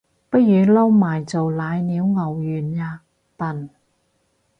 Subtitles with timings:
[0.31, 2.99] 不如撈埋做瀨尿牛丸吖
[3.37, 3.69] 笨